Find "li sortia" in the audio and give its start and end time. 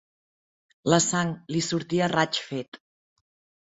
1.53-2.05